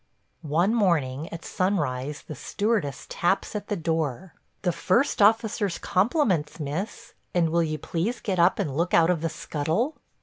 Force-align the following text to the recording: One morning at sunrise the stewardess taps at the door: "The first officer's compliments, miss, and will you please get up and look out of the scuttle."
One 0.41 0.73
morning 0.73 1.29
at 1.31 1.45
sunrise 1.45 2.23
the 2.27 2.33
stewardess 2.33 3.05
taps 3.07 3.55
at 3.55 3.67
the 3.67 3.75
door: 3.75 4.33
"The 4.63 4.71
first 4.71 5.21
officer's 5.21 5.77
compliments, 5.77 6.59
miss, 6.59 7.13
and 7.35 7.51
will 7.51 7.61
you 7.61 7.77
please 7.77 8.19
get 8.19 8.39
up 8.39 8.57
and 8.57 8.75
look 8.75 8.95
out 8.95 9.11
of 9.11 9.21
the 9.21 9.29
scuttle." 9.29 9.97